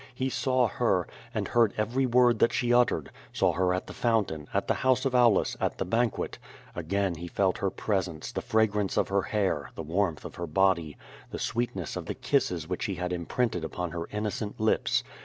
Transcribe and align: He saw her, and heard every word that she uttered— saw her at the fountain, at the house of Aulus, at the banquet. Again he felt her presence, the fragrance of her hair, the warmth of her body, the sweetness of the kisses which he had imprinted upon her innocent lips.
He 0.15 0.29
saw 0.31 0.67
her, 0.67 1.07
and 1.31 1.47
heard 1.47 1.75
every 1.77 2.07
word 2.07 2.39
that 2.39 2.51
she 2.53 2.73
uttered— 2.73 3.11
saw 3.33 3.53
her 3.53 3.71
at 3.71 3.85
the 3.85 3.93
fountain, 3.93 4.47
at 4.51 4.67
the 4.67 4.73
house 4.81 5.05
of 5.05 5.13
Aulus, 5.13 5.55
at 5.61 5.77
the 5.77 5.85
banquet. 5.85 6.39
Again 6.75 7.13
he 7.13 7.27
felt 7.27 7.59
her 7.59 7.69
presence, 7.69 8.31
the 8.31 8.41
fragrance 8.41 8.97
of 8.97 9.09
her 9.09 9.21
hair, 9.21 9.69
the 9.75 9.83
warmth 9.83 10.25
of 10.25 10.33
her 10.37 10.47
body, 10.47 10.97
the 11.29 11.37
sweetness 11.37 11.95
of 11.95 12.07
the 12.07 12.15
kisses 12.15 12.67
which 12.67 12.85
he 12.85 12.95
had 12.95 13.13
imprinted 13.13 13.63
upon 13.63 13.91
her 13.91 14.07
innocent 14.09 14.59
lips. 14.59 15.03